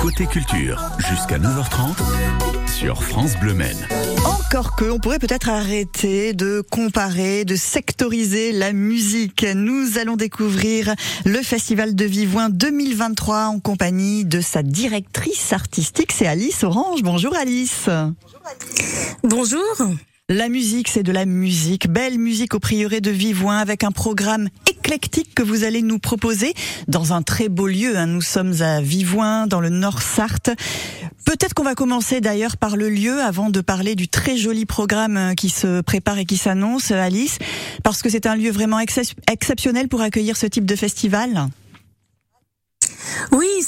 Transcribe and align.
Côté 0.00 0.26
culture, 0.26 0.80
jusqu'à 1.10 1.38
9h30 1.38 1.94
sur 2.66 3.02
France 3.02 3.38
Bleu 3.38 3.52
Maine. 3.52 3.76
Encore 4.24 4.74
que, 4.74 4.86
on 4.86 4.98
pourrait 4.98 5.18
peut-être 5.18 5.50
arrêter 5.50 6.32
de 6.32 6.62
comparer, 6.70 7.44
de 7.44 7.54
sectoriser 7.54 8.52
la 8.52 8.72
musique. 8.72 9.44
Nous 9.54 9.98
allons 9.98 10.16
découvrir 10.16 10.94
le 11.26 11.42
Festival 11.42 11.94
de 11.94 12.04
Vivouin 12.06 12.48
2023 12.48 13.44
en 13.44 13.60
compagnie 13.60 14.24
de 14.24 14.40
sa 14.40 14.62
directrice 14.62 15.52
artistique, 15.52 16.12
c'est 16.12 16.26
Alice 16.26 16.64
Orange. 16.64 17.02
Bonjour 17.02 17.36
Alice. 17.36 17.90
Bonjour. 19.22 19.60
La 20.32 20.48
musique, 20.48 20.86
c'est 20.86 21.02
de 21.02 21.10
la 21.10 21.26
musique. 21.26 21.90
Belle 21.90 22.16
musique 22.16 22.54
au 22.54 22.60
prieuré 22.60 23.00
de 23.00 23.10
Vivouin 23.10 23.58
avec 23.58 23.82
un 23.82 23.90
programme 23.90 24.48
que 24.98 25.42
vous 25.42 25.64
allez 25.64 25.82
nous 25.82 25.98
proposer 25.98 26.52
dans 26.88 27.12
un 27.12 27.22
très 27.22 27.48
beau 27.48 27.68
lieu. 27.68 27.96
Hein. 27.96 28.06
Nous 28.06 28.22
sommes 28.22 28.60
à 28.60 28.80
Vivouin, 28.80 29.46
dans 29.46 29.60
le 29.60 29.68
Nord 29.68 30.02
Sarthe. 30.02 30.50
Peut-être 31.24 31.54
qu'on 31.54 31.62
va 31.62 31.74
commencer 31.74 32.20
d'ailleurs 32.20 32.56
par 32.56 32.76
le 32.76 32.88
lieu 32.88 33.20
avant 33.20 33.50
de 33.50 33.60
parler 33.60 33.94
du 33.94 34.08
très 34.08 34.36
joli 34.36 34.66
programme 34.66 35.16
euh, 35.16 35.34
qui 35.34 35.48
se 35.48 35.80
prépare 35.80 36.18
et 36.18 36.24
qui 36.24 36.36
s'annonce, 36.36 36.90
Alice, 36.90 37.38
parce 37.84 38.02
que 38.02 38.08
c'est 38.08 38.26
un 38.26 38.34
lieu 38.34 38.50
vraiment 38.50 38.80
exceptionnel 38.80 39.86
pour 39.88 40.00
accueillir 40.00 40.36
ce 40.36 40.46
type 40.46 40.66
de 40.66 40.74
festival. 40.74 41.48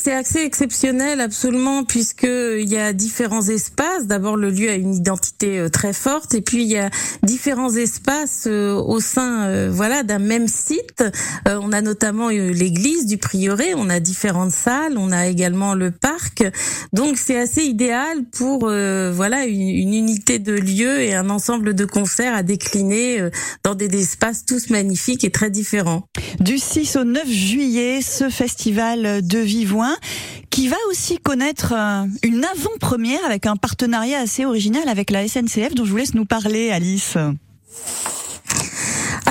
C'est 0.05 0.13
assez 0.13 0.41
exceptionnel 0.41 1.21
absolument 1.21 1.85
puisque 1.85 2.25
il 2.25 2.69
y 2.69 2.77
a 2.77 2.93
différents 2.93 3.47
espaces. 3.47 4.09
D'abord, 4.09 4.37
le 4.37 4.51
lieu 4.51 4.69
a 4.69 4.75
une 4.75 4.97
identité 4.97 5.61
euh, 5.61 5.69
très 5.69 5.93
forte 5.93 6.35
et 6.35 6.41
puis 6.41 6.65
il 6.65 6.69
y 6.69 6.77
a 6.77 6.91
différents 7.23 7.73
espaces 7.73 8.49
euh, 8.49 8.75
au 8.75 8.99
sein, 8.99 9.45
euh, 9.45 9.71
voilà, 9.73 10.03
d'un 10.03 10.19
même 10.19 10.49
site. 10.49 11.05
on 11.47 11.71
a 11.73 11.81
notamment 11.83 12.31
l'église 12.31 13.07
du 13.07 13.17
prieuré, 13.17 13.75
on 13.77 13.89
a 13.91 14.01
différentes 14.01 14.51
salles, 14.51 14.99
on 14.99 15.13
a 15.13 15.29
également 15.29 15.75
le 15.75 15.93
parc. 15.93 16.43
Donc 16.93 17.17
c'est 17.17 17.39
assez 17.39 17.63
idéal 17.63 18.25
pour 18.37 18.63
voilà 18.63 19.45
une, 19.45 19.95
unité 19.95 20.41
de 20.41 20.53
lieu 20.53 21.01
et 21.01 21.15
un 21.15 21.31
ensemble 21.31 21.75
de 21.75 21.85
concerts 21.85 22.35
à 22.35 22.43
décliner 22.43 23.29
dans 23.63 23.77
des 23.77 24.01
espaces 24.01 24.45
tous 24.45 24.71
magnifiques 24.71 25.23
et 25.23 25.31
très 25.31 25.51
différents. 25.51 26.09
Du 26.41 26.59
6 26.59 26.97
au 26.97 27.05
9 27.05 27.29
juillet, 27.29 28.01
ce 28.03 28.29
festival 28.31 29.25
de 29.25 29.39
Qui 30.51 30.69
va 30.69 30.77
aussi 30.91 31.19
connaître 31.19 31.73
euh, 31.77 32.07
une 32.23 32.45
avant-première 32.45 33.25
avec 33.25 33.47
un 33.47 33.57
partenariat 33.57 34.21
assez 34.21 34.45
original 34.45 34.89
avec 34.89 35.11
la 35.11 35.27
SNCF 35.27 35.75
dont 35.75 35.85
je 35.85 35.91
vous 35.91 35.97
laisse 35.97 36.15
nous 36.15 36.27
parler, 36.27 36.71
Alice. 36.71 37.17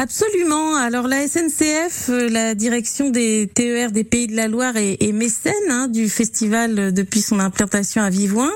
Absolument. 0.01 0.77
Alors 0.77 1.07
la 1.07 1.27
SNCF, 1.27 2.09
euh, 2.09 2.27
la 2.27 2.55
direction 2.55 3.11
des 3.11 3.47
TER 3.53 3.91
des 3.91 4.03
Pays 4.03 4.25
de 4.25 4.35
la 4.35 4.47
Loire 4.47 4.75
est, 4.75 5.11
mécène 5.11 5.53
hein, 5.69 5.87
du 5.89 6.09
festival 6.09 6.79
euh, 6.79 6.91
depuis 6.91 7.21
son 7.21 7.39
implantation 7.39 8.01
à 8.01 8.09
Vivouin 8.09 8.49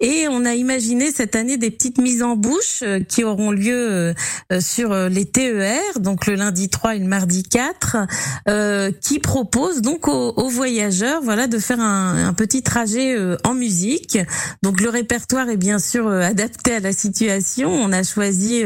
et 0.00 0.26
on 0.28 0.44
a 0.44 0.52
imaginé 0.52 1.10
cette 1.10 1.36
année 1.36 1.56
des 1.56 1.70
petites 1.70 1.96
mises 1.96 2.22
en 2.22 2.36
bouche 2.36 2.80
euh, 2.82 3.00
qui 3.00 3.24
auront 3.24 3.50
lieu 3.50 4.12
sur 4.58 4.94
les 4.94 5.24
TER, 5.24 5.80
donc 6.00 6.26
le 6.26 6.34
lundi 6.34 6.68
3 6.68 6.96
et 6.96 6.98
le 6.98 7.06
mardi 7.06 7.44
4, 7.44 7.96
qui 9.00 9.18
proposent 9.20 9.80
donc 9.80 10.08
aux, 10.08 10.48
voyageurs, 10.48 11.22
voilà, 11.22 11.46
de 11.46 11.58
faire 11.58 11.80
un, 11.80 12.26
un 12.26 12.32
petit 12.32 12.62
trajet 12.62 13.16
en 13.44 13.54
musique. 13.54 14.18
Donc 14.62 14.80
le 14.80 14.90
répertoire 14.90 15.48
est 15.48 15.56
bien 15.56 15.78
sûr 15.78 16.08
adapté 16.08 16.74
à 16.74 16.80
la 16.80 16.92
situation. 16.92 17.70
On 17.70 17.92
a 17.92 18.02
choisi 18.02 18.62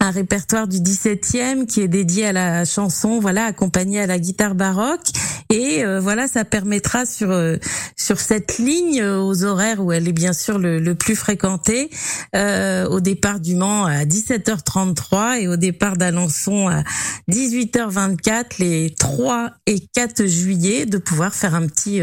un 0.00 0.10
répertoire 0.10 0.66
du 0.66 0.78
17e 0.78 1.67
qui 1.68 1.80
est 1.80 1.88
dédié 1.88 2.26
à 2.26 2.32
la 2.32 2.64
chanson, 2.64 3.20
voilà, 3.20 3.44
accompagné 3.44 4.00
à 4.00 4.06
la 4.06 4.18
guitare 4.18 4.54
baroque. 4.54 5.10
Et 5.50 5.82
euh, 5.82 5.98
voilà, 5.98 6.28
ça 6.28 6.44
permettra 6.44 7.06
sur 7.06 7.30
euh, 7.30 7.56
sur 7.96 8.20
cette 8.20 8.58
ligne 8.58 9.00
euh, 9.00 9.18
aux 9.18 9.44
horaires 9.44 9.82
où 9.82 9.92
elle 9.92 10.06
est 10.06 10.12
bien 10.12 10.34
sûr 10.34 10.58
le, 10.58 10.78
le 10.78 10.94
plus 10.94 11.16
fréquentée, 11.16 11.88
au 12.34 13.00
départ 13.00 13.40
du 13.40 13.54
Mans 13.54 13.84
à 13.84 14.04
17h33 14.04 15.40
et 15.40 15.48
au 15.48 15.56
départ 15.56 15.96
d'Alençon 15.96 16.68
à 16.68 16.82
18h24 17.30 18.44
les 18.58 18.94
3 18.98 19.50
et 19.66 19.80
4 19.80 20.26
juillet, 20.26 20.86
de 20.86 20.98
pouvoir 20.98 21.34
faire 21.34 21.54
un 21.54 21.66
petit 21.66 22.00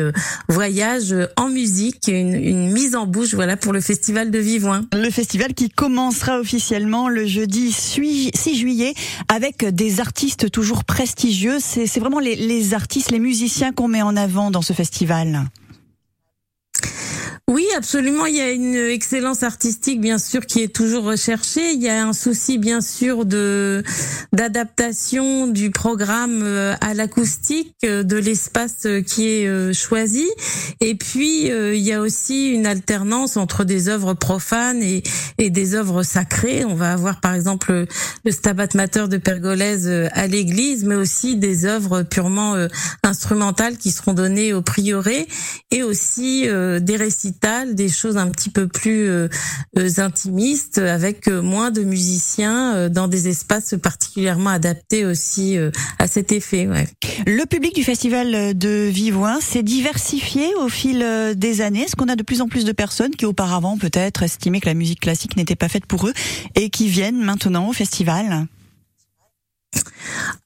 voyage 0.49 1.15
en 1.37 1.49
musique, 1.49 2.07
une, 2.07 2.33
une 2.33 2.71
mise 2.71 2.95
en 2.95 3.05
bouche, 3.05 3.33
voilà, 3.33 3.57
pour 3.57 3.73
le 3.73 3.81
festival 3.81 4.31
de 4.31 4.39
Vivouin. 4.39 4.85
Le 4.93 5.09
festival 5.09 5.53
qui 5.53 5.69
commencera 5.69 6.39
officiellement 6.39 7.09
le 7.09 7.25
jeudi 7.25 7.71
6 7.71 8.31
juillet 8.55 8.93
avec 9.27 9.54
des 9.63 9.99
artistes 9.99 10.51
toujours 10.51 10.83
prestigieux. 10.83 11.57
C'est 11.59 11.99
vraiment 11.99 12.19
les 12.19 12.73
artistes, 12.73 13.11
les 13.11 13.19
musiciens 13.19 13.71
qu'on 13.71 13.87
met 13.87 14.01
en 14.01 14.17
avant 14.17 14.51
dans 14.51 14.61
ce 14.61 14.73
festival. 14.73 15.45
Oui, 17.47 17.67
absolument. 17.77 18.25
Il 18.25 18.35
y 18.35 18.41
a 18.41 18.51
une 18.51 18.73
excellence 18.73 19.43
artistique, 19.43 20.01
bien 20.01 20.17
sûr, 20.17 20.47
qui 20.47 20.63
est 20.63 20.75
toujours 20.75 21.03
recherchée. 21.03 21.73
Il 21.73 21.81
y 21.81 21.87
a 21.87 22.07
un 22.07 22.11
souci, 22.11 22.57
bien 22.57 22.81
sûr, 22.81 23.23
de 23.23 23.83
d'adaptation 24.33 25.45
du 25.45 25.69
programme 25.69 26.41
euh, 26.43 26.73
à 26.81 26.95
l'acoustique 26.95 27.75
euh, 27.85 28.01
de 28.01 28.17
l'espace 28.17 28.87
euh, 28.87 29.01
qui 29.03 29.27
est 29.27 29.73
choisi. 29.73 30.25
Et 30.81 30.95
puis, 30.95 31.45
il 31.45 31.81
y 31.81 31.93
a 31.93 32.01
aussi 32.01 32.49
une 32.49 32.65
alternance 32.65 33.37
entre 33.37 33.63
des 33.63 33.89
œuvres 33.89 34.15
profanes 34.15 34.81
et, 34.81 35.03
et 35.37 35.51
des 35.51 35.75
œuvres 35.75 36.01
sacrées. 36.01 36.65
On 36.65 36.73
va 36.73 36.93
avoir, 36.93 37.21
par 37.21 37.35
exemple, 37.35 37.85
le 38.25 38.31
Stabat 38.31 38.69
Mater 38.73 39.07
de 39.07 39.17
Pergolèse 39.17 39.87
à 40.11 40.25
l'église, 40.25 40.83
mais 40.83 40.95
aussi 40.95 41.37
des 41.37 41.65
œuvres 41.65 42.01
purement 42.01 42.55
instrumentales 43.03 43.77
qui 43.77 43.91
seront 43.91 44.13
données 44.13 44.53
au 44.53 44.61
prieuré 44.61 45.27
et 45.71 45.83
aussi 45.83 46.47
des 46.47 46.95
des 47.73 47.89
choses 47.89 48.17
un 48.17 48.29
petit 48.29 48.49
peu 48.49 48.67
plus 48.67 49.07
euh, 49.07 49.27
euh, 49.77 49.89
intimistes, 49.97 50.77
avec 50.77 51.27
euh, 51.27 51.41
moins 51.41 51.71
de 51.71 51.81
musiciens 51.81 52.89
dans 52.89 53.07
des 53.07 53.27
espaces 53.27 53.75
particulièrement 53.81 54.49
adaptés 54.49 55.05
aussi 55.05 55.57
à 55.99 56.07
cet 56.07 56.31
effet. 56.31 56.67
Le 57.25 57.45
public 57.45 57.75
du 57.75 57.83
festival 57.83 58.57
de 58.57 58.87
Vivouin 58.89 59.39
s'est 59.41 59.63
diversifié 59.63 60.47
au 60.55 60.69
fil 60.69 61.05
des 61.35 61.61
années. 61.61 61.81
Est-ce 61.83 61.95
qu'on 61.95 62.09
a 62.09 62.15
de 62.15 62.23
plus 62.23 62.41
en 62.41 62.47
plus 62.47 62.65
de 62.65 62.71
personnes 62.71 63.11
qui 63.11 63.25
auparavant 63.25 63.77
peut-être 63.77 64.23
estimaient 64.23 64.59
que 64.59 64.67
la 64.67 64.73
musique 64.73 65.01
classique 65.01 65.37
n'était 65.37 65.55
pas 65.55 65.69
faite 65.69 65.85
pour 65.85 66.07
eux 66.07 66.13
et 66.55 66.69
qui 66.69 66.87
viennent 66.87 67.21
maintenant 67.23 67.67
au 67.67 67.73
festival? 67.73 68.47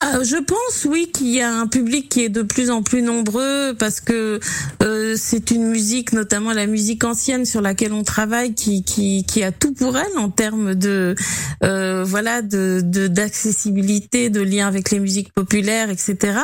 Euh, 0.02 0.24
je 0.24 0.38
pense 0.38 0.86
oui 0.86 1.12
qu'il 1.12 1.28
y 1.28 1.42
a 1.42 1.54
un 1.54 1.68
public 1.68 2.08
qui 2.08 2.24
est 2.24 2.30
de 2.30 2.42
plus 2.42 2.70
en 2.70 2.84
plus 2.84 3.02
nombreux 3.02 3.76
parce 3.78 4.00
que 4.00 4.40
euh, 4.82 5.16
c'est 5.18 5.52
une 5.52 5.68
musique, 5.68 6.14
notamment 6.14 6.54
la 6.54 6.68
musique 6.68 7.04
ancienne 7.04 7.44
sur 7.44 7.60
laquelle 7.60 7.92
on 7.92 8.04
travaille, 8.04 8.54
qui 8.54 8.84
qui, 8.84 9.26
qui 9.26 9.44
a 9.44 9.52
tout 9.52 9.74
pour 9.74 9.98
elle 9.98 10.18
en 10.18 10.30
termes 10.30 10.74
de 10.74 11.16
euh, 11.64 12.06
voilà 12.06 12.42
de 12.42 12.80
d'accessibilité, 12.80 14.30
de, 14.30 14.40
lien 14.40 14.68
avec 14.68 14.90
les 14.92 15.00
musiques 15.00 15.34
populaires, 15.34 15.90
etc. 15.90 16.40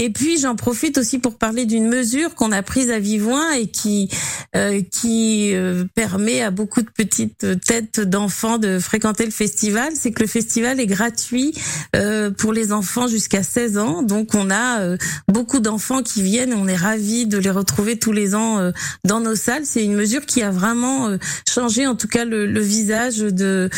Et 0.00 0.08
puis 0.08 0.38
j'en 0.38 0.56
profite 0.56 0.96
aussi 0.96 1.18
pour 1.18 1.36
parler 1.36 1.66
d'une 1.66 1.88
mesure 1.88 2.34
qu'on 2.34 2.52
a 2.52 2.62
prise 2.62 2.90
à 2.90 2.98
Vivouin 2.98 3.52
et 3.52 3.66
qui 3.66 4.08
euh, 4.56 4.80
qui 4.90 5.54
euh, 5.54 5.84
permet 5.94 6.40
à 6.40 6.50
beaucoup 6.50 6.80
de 6.80 6.88
petites 6.90 7.46
têtes 7.66 8.00
d'enfants 8.00 8.56
de 8.56 8.78
fréquenter 8.78 9.26
le 9.26 9.30
festival, 9.30 9.92
c'est 9.94 10.12
que 10.12 10.22
le 10.22 10.28
festival 10.28 10.80
est 10.80 10.86
gratuit 10.86 11.52
pour 12.38 12.52
les 12.52 12.72
enfants 12.72 12.93
jusqu'à 13.08 13.42
16 13.42 13.78
ans. 13.78 14.02
Donc 14.02 14.34
on 14.34 14.50
a 14.50 14.80
euh, 14.80 14.96
beaucoup 15.28 15.60
d'enfants 15.60 16.02
qui 16.02 16.22
viennent. 16.22 16.54
On 16.54 16.68
est 16.68 16.76
ravis 16.76 17.26
de 17.26 17.38
les 17.38 17.50
retrouver 17.50 17.98
tous 17.98 18.12
les 18.12 18.34
ans 18.34 18.58
euh, 18.58 18.70
dans 19.04 19.20
nos 19.20 19.34
salles. 19.34 19.64
C'est 19.64 19.84
une 19.84 19.94
mesure 19.94 20.26
qui 20.26 20.42
a 20.42 20.50
vraiment 20.50 21.08
euh, 21.08 21.18
changé, 21.48 21.86
en 21.86 21.96
tout 21.96 22.08
cas 22.08 22.24
le, 22.24 22.46
le 22.46 22.60
visage 22.60 23.18
de 23.18 23.68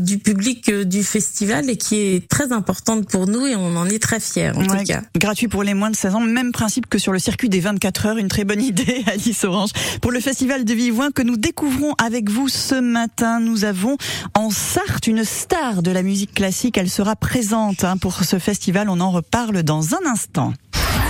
du 0.00 0.18
public 0.18 0.70
du 0.70 1.02
festival 1.02 1.70
et 1.70 1.76
qui 1.76 1.96
est 1.98 2.28
très 2.28 2.52
importante 2.52 3.08
pour 3.08 3.26
nous 3.26 3.46
et 3.46 3.56
on 3.56 3.76
en 3.76 3.86
est 3.86 4.02
très 4.02 4.20
fiers 4.20 4.50
en 4.50 4.64
tout 4.64 4.84
cas. 4.84 5.02
Gratuit 5.16 5.48
pour 5.48 5.62
les 5.62 5.74
moins 5.74 5.90
de 5.90 5.96
16 5.96 6.14
ans, 6.14 6.20
même 6.20 6.52
principe 6.52 6.88
que 6.88 6.98
sur 6.98 7.12
le 7.12 7.18
circuit 7.18 7.48
des 7.48 7.60
24 7.60 8.06
heures. 8.06 8.18
Une 8.18 8.28
très 8.28 8.44
bonne 8.44 8.62
idée, 8.62 9.04
Alice 9.06 9.44
Orange. 9.44 9.70
Pour 10.02 10.12
le 10.12 10.20
festival 10.20 10.64
de 10.64 10.74
Vivouin 10.74 11.10
que 11.10 11.22
nous 11.22 11.36
découvrons 11.36 11.94
avec 12.02 12.30
vous 12.30 12.48
ce 12.48 12.74
matin, 12.74 13.40
nous 13.40 13.64
avons 13.64 13.96
en 14.34 14.50
Sarthe 14.50 15.06
une 15.06 15.24
star 15.24 15.82
de 15.82 15.90
la 15.90 16.02
musique 16.02 16.34
classique. 16.34 16.76
Elle 16.78 16.90
sera 16.90 17.16
présente 17.16 17.84
hein, 17.84 17.96
pour 17.96 18.24
ce 18.24 18.38
festival. 18.38 18.57
On 18.88 19.00
en 19.00 19.10
reparle 19.10 19.62
dans 19.62 19.94
un 19.94 20.10
instant. 20.10 20.52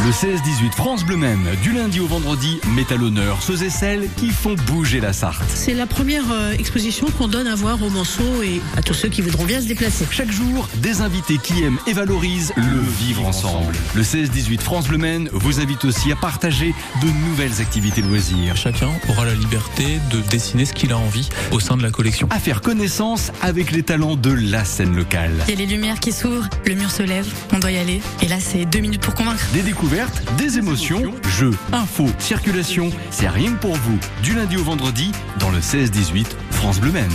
Le 0.04 0.12
16-18 0.12 0.72
France 0.76 1.04
Bleu 1.04 1.16
même, 1.16 1.44
du 1.60 1.72
lundi 1.72 1.98
au 1.98 2.06
vendredi, 2.06 2.60
met 2.76 2.90
à 2.92 2.96
l'honneur 2.96 3.42
ceux 3.42 3.64
et 3.64 3.68
celles 3.68 4.08
qui 4.16 4.30
font 4.30 4.54
bouger 4.66 5.00
la 5.00 5.12
Sarthe. 5.12 5.42
C'est 5.52 5.74
la 5.74 5.86
première 5.86 6.30
euh, 6.30 6.52
exposition 6.52 7.08
qu'on 7.18 7.26
donne 7.26 7.48
à 7.48 7.56
voir 7.56 7.82
aux 7.82 7.90
Manceaux 7.90 8.42
et 8.44 8.60
à 8.76 8.82
tous 8.82 8.94
ceux 8.94 9.08
qui 9.08 9.22
voudront 9.22 9.44
bien 9.44 9.60
se 9.60 9.66
déplacer. 9.66 10.06
Chaque 10.10 10.30
jour, 10.30 10.68
des 10.76 11.00
invités 11.00 11.38
qui 11.38 11.64
aiment 11.64 11.78
et 11.88 11.94
valorisent 11.94 12.52
le 12.56 12.80
vivre 13.00 13.26
ensemble. 13.26 13.74
Le 13.96 14.02
16-18 14.02 14.60
France 14.60 14.86
Bleu 14.86 14.98
Maine 14.98 15.28
vous 15.32 15.60
invite 15.60 15.84
aussi 15.84 16.12
à 16.12 16.16
partager 16.16 16.74
de 17.02 17.08
nouvelles 17.28 17.60
activités 17.60 18.00
loisirs. 18.00 18.56
Chacun 18.56 18.90
aura 19.08 19.24
la 19.24 19.34
liberté 19.34 19.98
de 20.12 20.20
dessiner 20.30 20.64
ce 20.64 20.74
qu'il 20.74 20.92
a 20.92 20.98
envie 20.98 21.28
au 21.50 21.58
sein 21.58 21.76
de 21.76 21.82
la 21.82 21.90
collection. 21.90 22.28
À 22.30 22.38
faire 22.38 22.60
connaissance 22.60 23.32
avec 23.42 23.72
les 23.72 23.82
talents 23.82 24.14
de 24.14 24.30
la 24.30 24.64
scène 24.64 24.94
locale. 24.94 25.32
Il 25.48 25.54
y 25.54 25.56
a 25.56 25.58
les 25.58 25.66
lumières 25.66 25.98
qui 25.98 26.12
s'ouvrent, 26.12 26.48
le 26.66 26.76
mur 26.76 26.90
se 26.92 27.02
lève, 27.02 27.26
on 27.52 27.58
doit 27.58 27.72
y 27.72 27.78
aller. 27.78 28.00
Et 28.22 28.28
là, 28.28 28.36
c'est 28.38 28.64
deux 28.64 28.80
minutes 28.80 29.02
pour 29.02 29.14
convaincre. 29.14 29.44
Des 29.52 29.62
découvertes 29.62 29.87
des 30.36 30.58
émotions, 30.58 31.14
jeux, 31.28 31.56
infos, 31.72 32.08
circulation. 32.18 32.90
C'est 33.10 33.28
rien 33.28 33.54
pour 33.54 33.74
vous. 33.74 33.98
Du 34.22 34.34
lundi 34.34 34.56
au 34.56 34.62
vendredi, 34.62 35.12
dans 35.38 35.50
le 35.50 35.60
16-18 35.60 36.26
France 36.50 36.80
Bleu 36.80 36.92
Maine. 36.92 37.10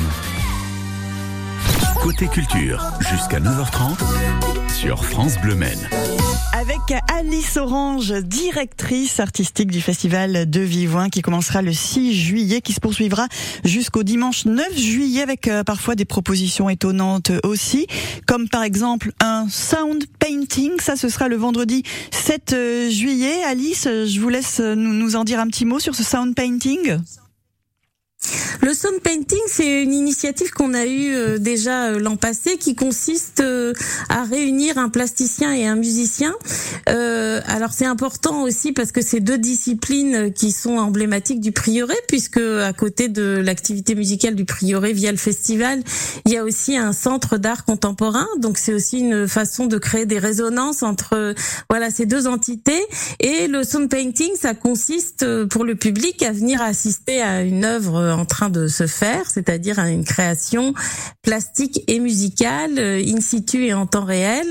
Côté 2.01 2.27
culture, 2.27 2.83
jusqu'à 2.99 3.39
9h30 3.39 3.97
sur 4.69 5.05
France 5.05 5.39
Bleu 5.39 5.55
Maine. 5.55 5.87
Avec 6.53 6.79
Alice 7.19 7.57
Orange, 7.57 8.11
directrice 8.23 9.19
artistique 9.19 9.69
du 9.69 9.81
festival 9.81 10.49
de 10.49 10.61
Vivoin 10.61 11.09
qui 11.09 11.21
commencera 11.21 11.61
le 11.61 11.71
6 11.71 12.13
juillet, 12.13 12.61
qui 12.61 12.73
se 12.73 12.79
poursuivra 12.79 13.27
jusqu'au 13.63 14.01
dimanche 14.01 14.45
9 14.45 14.75
juillet 14.75 15.21
avec 15.21 15.47
euh, 15.47 15.63
parfois 15.63 15.93
des 15.93 16.05
propositions 16.05 16.69
étonnantes 16.69 17.31
aussi, 17.43 17.85
comme 18.25 18.49
par 18.49 18.63
exemple 18.63 19.11
un 19.21 19.47
sound 19.47 20.05
painting. 20.17 20.71
Ça, 20.79 20.95
ce 20.95 21.07
sera 21.07 21.27
le 21.27 21.35
vendredi 21.35 21.83
7 22.11 22.53
euh, 22.53 22.89
juillet. 22.89 23.43
Alice, 23.43 23.83
je 23.83 24.19
vous 24.19 24.29
laisse 24.29 24.59
nous, 24.59 24.93
nous 24.93 25.15
en 25.15 25.23
dire 25.23 25.39
un 25.39 25.47
petit 25.47 25.65
mot 25.65 25.79
sur 25.79 25.93
ce 25.93 26.03
sound 26.03 26.33
painting. 26.33 26.97
Le 28.61 28.73
sound 28.73 29.01
painting, 29.01 29.39
c'est 29.47 29.83
une 29.83 29.93
initiative 29.93 30.51
qu'on 30.51 30.73
a 30.73 30.85
eue 30.85 31.13
euh, 31.13 31.37
déjà 31.37 31.87
euh, 31.87 31.99
l'an 31.99 32.15
passé, 32.15 32.57
qui 32.57 32.75
consiste 32.75 33.41
euh, 33.41 33.73
à 34.09 34.23
réunir 34.23 34.77
un 34.77 34.89
plasticien 34.89 35.51
et 35.53 35.65
un 35.65 35.75
musicien. 35.75 36.33
alors 36.87 37.71
c'est 37.73 37.85
important 37.85 38.43
aussi 38.43 38.71
parce 38.71 38.91
que 38.91 39.01
c'est 39.01 39.19
deux 39.19 39.37
disciplines 39.37 40.31
qui 40.33 40.51
sont 40.51 40.77
emblématiques 40.77 41.41
du 41.41 41.51
prieuré, 41.51 41.95
puisque 42.07 42.37
à 42.37 42.71
côté 42.73 43.09
de 43.09 43.41
l'activité 43.43 43.95
musicale 43.95 44.35
du 44.35 44.45
prieuré 44.45 44.93
via 44.93 45.11
le 45.11 45.17
festival, 45.17 45.81
il 46.25 46.31
y 46.31 46.37
a 46.37 46.43
aussi 46.43 46.77
un 46.77 46.93
centre 46.93 47.37
d'art 47.37 47.65
contemporain. 47.65 48.27
Donc 48.39 48.57
c'est 48.57 48.73
aussi 48.73 48.99
une 48.99 49.27
façon 49.27 49.65
de 49.65 49.77
créer 49.77 50.05
des 50.05 50.19
résonances 50.19 50.83
entre 50.83 51.35
voilà 51.69 51.89
ces 51.89 52.05
deux 52.05 52.27
entités. 52.27 52.81
Et 53.19 53.47
le 53.47 53.63
sound 53.63 53.89
painting, 53.89 54.31
ça 54.39 54.53
consiste 54.53 55.25
pour 55.47 55.63
le 55.63 55.75
public 55.75 56.23
à 56.23 56.31
venir 56.31 56.61
assister 56.61 57.21
à 57.21 57.41
une 57.41 57.65
œuvre 57.65 58.12
en 58.13 58.25
train 58.25 58.49
de 58.49 58.67
se 58.67 58.87
faire, 58.87 59.29
c'est-à-dire 59.29 59.79
une 59.79 60.05
création 60.05 60.73
plastique 61.21 61.83
et 61.87 61.99
musicale 61.99 62.77
euh, 62.77 63.01
in 63.05 63.21
situ 63.21 63.65
et 63.65 63.73
en 63.73 63.85
temps 63.85 64.05
réel, 64.05 64.45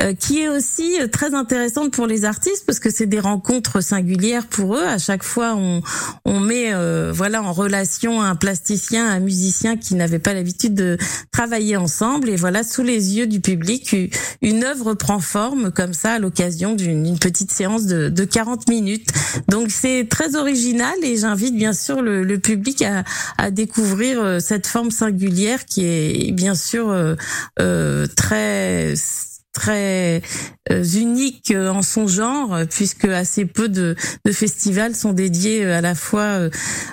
euh, 0.00 0.14
qui 0.14 0.40
est 0.40 0.48
aussi 0.48 1.00
euh, 1.00 1.08
très 1.08 1.34
intéressante 1.34 1.92
pour 1.92 2.06
les 2.06 2.24
artistes 2.24 2.64
parce 2.66 2.78
que 2.78 2.90
c'est 2.90 3.06
des 3.06 3.20
rencontres 3.20 3.80
singulières 3.80 4.46
pour 4.46 4.76
eux. 4.76 4.84
À 4.84 4.98
chaque 4.98 5.22
fois, 5.22 5.54
on, 5.56 5.82
on 6.24 6.40
met 6.40 6.72
voilà 7.12 7.42
en 7.42 7.52
relation 7.52 8.20
un 8.20 8.36
plasticien, 8.36 9.08
un 9.08 9.20
musicien 9.20 9.76
qui 9.76 9.94
n'avait 9.94 10.18
pas 10.18 10.34
l'habitude 10.34 10.74
de 10.74 10.98
travailler 11.32 11.76
ensemble 11.76 12.28
et 12.28 12.36
voilà 12.36 12.62
sous 12.62 12.82
les 12.82 13.16
yeux 13.16 13.26
du 13.26 13.40
public, 13.40 13.96
une 14.42 14.64
œuvre 14.64 14.94
prend 14.94 15.20
forme 15.20 15.70
comme 15.70 15.92
ça 15.92 16.12
à 16.12 16.18
l'occasion 16.18 16.74
d'une 16.74 17.18
petite 17.18 17.50
séance 17.50 17.86
de, 17.86 18.08
de 18.08 18.24
40 18.24 18.68
minutes. 18.68 19.08
Donc 19.48 19.70
c'est 19.70 20.06
très 20.08 20.36
original 20.36 20.94
et 21.02 21.16
j'invite 21.16 21.56
bien 21.56 21.72
sûr 21.72 22.02
le, 22.02 22.22
le 22.22 22.38
public 22.38 22.82
à, 22.82 23.04
à 23.36 23.50
découvrir 23.50 24.20
euh, 24.20 24.38
cette 24.40 24.66
forme 24.66 24.90
singulière 24.90 25.64
qui 25.64 25.84
est 25.84 26.32
bien 26.32 26.54
sûr 26.54 26.90
euh, 26.90 27.14
euh, 27.60 28.06
très 28.16 28.94
très 29.58 30.22
euh, 30.70 30.84
unique 30.84 31.50
euh, 31.50 31.70
en 31.70 31.82
son 31.82 32.06
genre, 32.06 32.60
puisque 32.70 33.06
assez 33.06 33.44
peu 33.44 33.68
de, 33.68 33.96
de 34.24 34.32
festivals 34.32 34.94
sont 34.94 35.12
dédiés 35.12 35.64
euh, 35.64 35.78
à 35.78 35.80
la 35.80 35.94
fois 35.94 36.48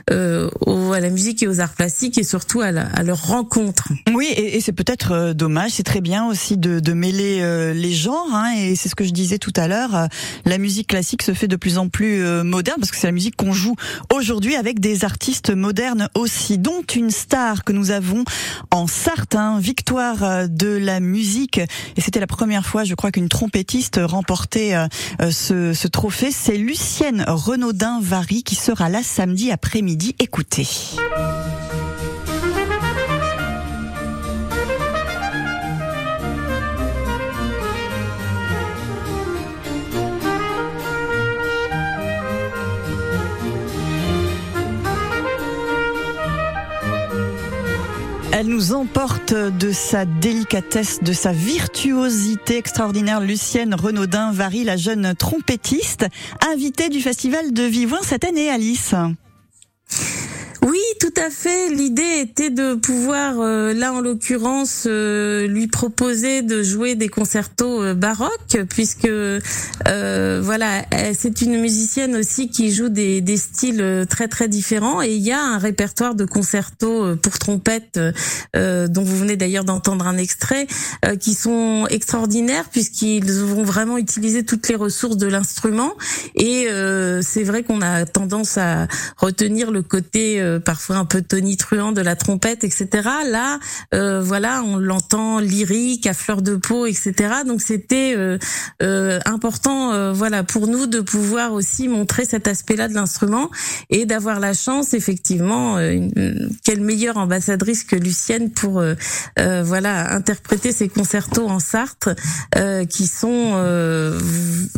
euh, 0.10 0.50
au, 0.66 0.94
à 0.94 1.00
la 1.00 1.10
musique 1.10 1.44
et 1.44 1.48
aux 1.48 1.60
arts 1.60 1.74
plastiques 1.74 2.18
et 2.18 2.24
surtout 2.24 2.62
à, 2.62 2.72
la, 2.72 2.88
à 2.88 3.04
leur 3.04 3.28
rencontre. 3.28 3.90
Oui, 4.14 4.28
et, 4.36 4.58
et 4.58 4.62
c'est 4.62 4.74
peut-être 4.74 5.34
dommage. 5.34 5.72
C'est 5.72 5.84
très 5.84 6.02
bien 6.02 6.26
aussi 6.26 6.58
de, 6.58 6.80
de 6.80 6.94
mêler 6.94 7.42
les 7.74 7.94
genres, 7.94 8.34
hein, 8.34 8.54
et 8.58 8.76
c'est 8.76 8.90
ce 8.90 8.96
que 8.96 9.04
je 9.04 9.12
disais 9.12 9.38
tout 9.38 9.54
à 9.56 9.68
l'heure. 9.68 10.08
la 10.46 10.58
musique 10.58 10.88
classique 10.88 11.22
se 11.22 11.34
fait 11.34 11.48
de 11.48 11.56
plus 11.56 11.78
en 11.78 11.90
plus 11.90 12.24
moderne 12.44 12.78
parce 12.80 12.92
que 12.92 12.98
c'est 12.98 13.08
la 13.08 13.14
musique 13.14 13.36
qu'on 13.36 13.52
joue 13.52 13.76
aujourd'hui 14.14 14.56
avec 14.56 14.80
des 14.80 15.04
artistes 15.04 15.52
modernes 15.52 16.10
aussi, 16.16 16.58
dont 16.58 16.84
une 16.96 17.12
star 17.12 17.64
que 17.64 17.74
nous 17.74 17.92
avons 17.92 18.24
en 18.72 18.88
Sarthe, 18.88 19.36
hein, 19.36 19.60
victoire 19.60 20.48
de 20.48 20.70
la 20.70 21.00
musique, 21.00 21.58
et 21.58 22.02
c'était 22.02 22.20
la 22.20 22.28
première 22.28 22.55
fois, 22.62 22.84
je 22.84 22.96
crois, 22.96 23.12
qu'une 23.12 23.30
trompettiste 23.30 24.00
remportait 24.02 24.76
euh, 24.76 24.88
euh, 25.22 25.32
ce, 25.32 25.74
ce, 25.74 25.88
trophée. 25.88 26.32
C'est 26.32 26.58
Lucienne 26.58 27.26
Renaudin-Vary 27.28 28.44
qui 28.44 28.56
sera 28.56 28.90
là 28.90 29.02
samedi 29.04 29.52
après-midi. 29.52 30.16
Écoutez. 30.20 30.68
Elle 48.38 48.48
nous 48.48 48.74
emporte 48.74 49.34
de 49.34 49.72
sa 49.72 50.04
délicatesse, 50.04 51.02
de 51.02 51.14
sa 51.14 51.32
virtuosité 51.32 52.58
extraordinaire. 52.58 53.22
Lucienne 53.22 53.74
Renaudin-Vary, 53.74 54.66
la 54.66 54.76
jeune 54.76 55.16
trompettiste, 55.16 56.08
invitée 56.46 56.90
du 56.90 57.00
Festival 57.00 57.54
de 57.54 57.64
Vivoin 57.64 58.00
cette 58.02 58.26
année, 58.26 58.50
Alice. 58.50 58.94
Tout 61.00 61.14
à 61.18 61.30
fait. 61.30 61.70
L'idée 61.70 62.20
était 62.22 62.50
de 62.50 62.76
pouvoir, 62.76 63.40
euh, 63.40 63.74
là 63.74 63.94
en 63.94 64.00
l'occurrence, 64.00 64.86
euh, 64.88 65.46
lui 65.48 65.68
proposer 65.68 66.42
de 66.42 66.64
jouer 66.64 66.96
des 66.96 67.10
concertos 67.10 67.84
euh, 67.84 67.94
baroques, 67.94 68.58
puisque 68.70 69.10
voilà, 69.86 70.86
c'est 71.18 71.42
une 71.42 71.60
musicienne 71.60 72.16
aussi 72.16 72.50
qui 72.50 72.72
joue 72.72 72.90
des, 72.90 73.22
des, 73.22 73.38
styles 73.38 74.06
très 74.10 74.28
très 74.28 74.48
différents, 74.48 75.02
et 75.02 75.14
il 75.14 75.22
y 75.22 75.32
a 75.32 75.42
un 75.42 75.58
répertoire 75.58 76.16
de 76.16 76.26
concertos 76.26 77.16
pour 77.18 77.40
trompette, 77.40 78.00
dont 78.54 79.04
vous 79.04 79.18
venez 79.18 79.36
d'ailleurs 79.36 79.64
d'entendre 79.64 80.08
un 80.08 80.18
extrait, 80.18 80.68
qui 81.20 81.34
sont 81.34 81.88
extraordinaires 81.90 82.66
puisqu'ils 82.72 83.32
vont 83.32 83.64
vraiment 83.64 83.98
utiliser 83.98 84.44
toutes 84.44 84.68
les 84.68 84.76
ressources 84.76 85.18
de 85.18 85.28
l'instrument, 85.28 85.94
et 86.36 86.68
c'est 87.22 87.44
vrai 87.44 87.64
qu'on 87.64 87.82
a 87.82 88.06
tendance 88.06 88.58
à 88.58 88.88
retenir 89.18 89.72
le 89.72 89.82
côté 89.82 90.42
parfois 90.64 90.85
un 90.94 91.06
peu 91.06 91.22
tonitruant 91.22 91.92
de 91.92 92.02
la 92.02 92.16
trompette, 92.16 92.64
etc. 92.64 92.88
Là, 93.28 93.60
euh, 93.94 94.22
voilà, 94.22 94.64
on 94.64 94.78
l'entend 94.78 95.40
lyrique, 95.40 96.08
à 96.08 96.14
fleur 96.14 96.42
de 96.42 96.56
peau, 96.56 96.86
etc. 96.86 97.14
Donc 97.46 97.62
c'était 97.62 98.16
euh, 98.16 98.38
euh, 98.82 99.20
important, 99.26 99.92
euh, 99.94 100.14
voilà, 100.14 100.44
pour 100.44 100.68
nous 100.68 100.88
de 100.88 101.00
pouvoir 101.00 101.54
aussi 101.54 101.88
montrer 101.88 102.26
cet 102.26 102.48
aspect-là 102.48 102.88
de 102.88 102.94
l'instrument 102.94 103.50
et 103.90 104.06
d'avoir 104.06 104.40
la 104.40 104.54
chance, 104.54 104.94
effectivement, 104.94 105.78
quelle 106.64 106.82
meilleure 106.82 107.18
ambassadrice 107.18 107.84
que 107.84 107.96
Lucienne 107.96 108.52
pour, 108.52 108.84
voilà, 109.38 110.14
interpréter 110.14 110.72
ces 110.72 110.90
concertos 110.90 111.48
en 111.48 111.60
Sarthe 111.60 112.10
qui 112.90 113.08
sont, 113.08 114.18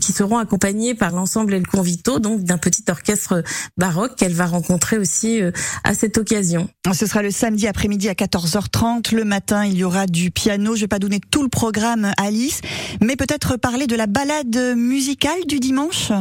qui 0.01 0.11
seront 0.11 0.37
accompagnés 0.37 0.95
par 0.95 1.11
l'ensemble 1.11 1.53
El 1.53 1.67
Convito, 1.67 2.19
donc 2.19 2.43
d'un 2.43 2.57
petit 2.57 2.83
orchestre 2.89 3.43
baroque 3.77 4.15
qu'elle 4.15 4.33
va 4.33 4.45
rencontrer 4.45 4.97
aussi 4.97 5.41
à 5.83 5.93
cette 5.97 6.17
occasion. 6.17 6.69
Ce 6.93 7.05
sera 7.05 7.21
le 7.21 7.31
samedi 7.31 7.67
après-midi 7.67 8.07
à 8.07 8.13
14h30. 8.13 9.15
Le 9.15 9.25
matin, 9.25 9.65
il 9.65 9.77
y 9.77 9.83
aura 9.83 10.05
du 10.05 10.31
piano. 10.31 10.75
Je 10.75 10.81
vais 10.81 10.87
pas 10.87 10.99
donner 10.99 11.19
tout 11.19 11.41
le 11.41 11.49
programme 11.49 12.11
Alice, 12.17 12.61
mais 13.01 13.15
peut-être 13.15 13.57
parler 13.57 13.87
de 13.87 13.95
la 13.95 14.07
balade 14.07 14.75
musicale 14.75 15.45
du 15.47 15.59
dimanche? 15.59 16.11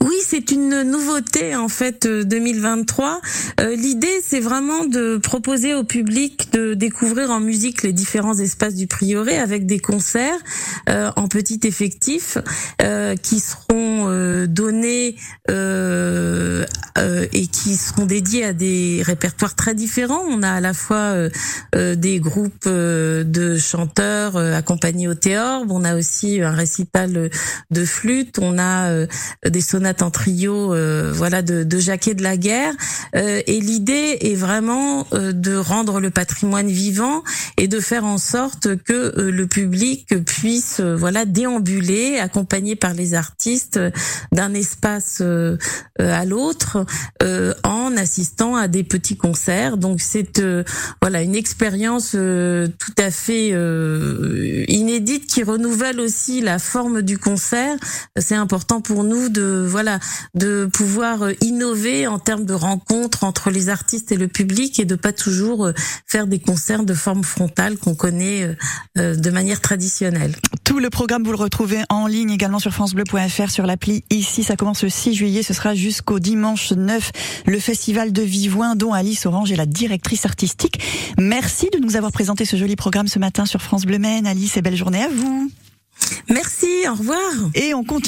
Oui, 0.00 0.14
c'est 0.26 0.50
une 0.50 0.82
nouveauté 0.82 1.56
en 1.56 1.68
fait 1.68 2.06
2023. 2.06 3.20
Euh, 3.60 3.64
euh, 3.64 3.76
L'idée, 3.76 4.20
c'est 4.26 4.40
vraiment 4.40 4.84
de 4.84 5.16
proposer 5.16 5.74
au 5.74 5.84
public 5.84 6.52
de 6.52 6.74
découvrir 6.74 7.30
en 7.30 7.40
musique 7.40 7.82
les 7.82 7.92
différents 7.92 8.38
espaces 8.38 8.74
du 8.74 8.86
prieuré 8.86 9.38
avec 9.38 9.66
des 9.66 9.78
concerts 9.78 10.38
euh, 10.88 11.10
en 11.16 11.28
petit 11.28 11.60
effectif 11.64 12.38
euh, 12.82 13.16
qui 13.16 13.40
seront 13.40 14.08
euh, 14.08 14.46
donnés 14.46 15.16
et 17.32 17.46
qui 17.46 17.76
seront 17.76 18.06
dédiés 18.06 18.44
à 18.44 18.52
des 18.52 19.02
répertoires 19.04 19.54
très 19.54 19.74
différents. 19.74 20.22
On 20.28 20.42
a 20.42 20.50
à 20.50 20.60
la 20.60 20.72
fois 20.72 21.14
des 21.74 22.20
groupes 22.20 22.68
de 22.68 23.58
chanteurs 23.58 24.36
accompagnés 24.36 25.08
au 25.08 25.14
théorbe, 25.14 25.70
on 25.70 25.84
a 25.84 25.96
aussi 25.96 26.40
un 26.40 26.52
récital 26.52 27.30
de 27.70 27.84
flûte, 27.84 28.38
on 28.40 28.58
a 28.58 29.06
des 29.46 29.60
sonate 29.64 30.02
en 30.02 30.10
trio, 30.10 30.72
euh, 30.72 31.12
voilà, 31.12 31.42
de, 31.42 31.64
de 31.64 31.78
Jacquet 31.78 32.14
de 32.14 32.22
la 32.22 32.36
Guerre. 32.36 32.74
Euh, 33.16 33.42
et 33.46 33.60
l'idée 33.60 34.18
est 34.20 34.34
vraiment 34.36 35.06
euh, 35.12 35.32
de 35.32 35.56
rendre 35.56 36.00
le 36.00 36.10
patrimoine 36.10 36.68
vivant 36.68 37.22
et 37.56 37.68
de 37.68 37.80
faire 37.80 38.04
en 38.04 38.18
sorte 38.18 38.76
que 38.76 39.12
le 39.16 39.46
public 39.46 40.14
puisse, 40.24 40.80
voilà, 40.80 41.24
déambuler, 41.24 42.18
accompagné 42.18 42.76
par 42.76 42.94
les 42.94 43.14
artistes, 43.14 43.80
d'un 44.32 44.54
espace 44.54 45.22
à 45.98 46.24
l'autre, 46.24 46.84
euh, 47.22 47.54
en 47.62 47.96
assistant 47.96 48.56
à 48.56 48.68
des 48.68 48.84
petits 48.84 49.16
concerts. 49.16 49.76
Donc 49.76 50.00
c'est 50.00 50.40
euh, 50.40 50.64
voilà 51.00 51.22
une 51.22 51.34
expérience 51.34 52.12
euh, 52.14 52.68
tout 52.78 52.94
à 52.98 53.10
fait 53.10 53.50
inédite 54.68 55.26
qui 55.26 55.42
renouvelle 55.42 56.00
aussi 56.00 56.40
la 56.40 56.58
forme 56.58 57.02
du 57.02 57.18
concert. 57.18 57.76
C'est 58.16 58.34
important 58.34 58.80
pour 58.80 59.04
nous 59.04 59.28
de 59.54 59.66
voilà 59.66 59.98
de 60.34 60.68
pouvoir 60.72 61.20
innover 61.40 62.06
en 62.06 62.18
termes 62.18 62.44
de 62.44 62.54
rencontres 62.54 63.24
entre 63.24 63.50
les 63.50 63.68
artistes 63.68 64.12
et 64.12 64.16
le 64.16 64.28
public 64.28 64.78
et 64.80 64.84
de 64.84 64.94
pas 64.94 65.12
toujours 65.12 65.70
faire 66.06 66.26
des 66.26 66.38
concerts 66.38 66.84
de 66.84 66.94
forme 66.94 67.24
frontale 67.24 67.78
qu'on 67.78 67.94
connaît 67.94 68.56
de 68.96 69.30
manière 69.30 69.60
traditionnelle. 69.60 70.34
Tout 70.64 70.78
le 70.78 70.90
programme 70.90 71.24
vous 71.24 71.32
le 71.32 71.36
retrouvez 71.36 71.82
en 71.88 72.06
ligne 72.06 72.30
également 72.30 72.58
sur 72.58 72.72
francebleu.fr 72.72 73.50
sur 73.50 73.66
l'appli 73.66 74.04
ici 74.10 74.42
ça 74.42 74.56
commence 74.56 74.82
le 74.82 74.88
6 74.88 75.14
juillet 75.14 75.42
ce 75.42 75.54
sera 75.54 75.74
jusqu'au 75.74 76.18
dimanche 76.18 76.72
9 76.72 77.12
le 77.46 77.58
festival 77.58 78.12
de 78.12 78.22
Vivoin 78.22 78.74
dont 78.76 78.92
Alice 78.92 79.26
Orange 79.26 79.52
est 79.52 79.56
la 79.56 79.66
directrice 79.66 80.24
artistique. 80.24 80.80
Merci 81.18 81.68
de 81.72 81.78
nous 81.78 81.96
avoir 81.96 82.12
présenté 82.12 82.44
ce 82.44 82.56
joli 82.56 82.76
programme 82.76 83.08
ce 83.08 83.18
matin 83.18 83.46
sur 83.46 83.60
France 83.60 83.84
Bleu 83.84 83.98
Maine. 83.98 84.26
Alice 84.26 84.56
et 84.56 84.62
belle 84.62 84.76
journée 84.76 85.02
à 85.02 85.08
vous. 85.08 85.50
Merci, 86.28 86.66
au 86.88 86.94
revoir. 86.94 87.20
Et 87.54 87.74
on 87.74 87.84
continue 87.84 88.02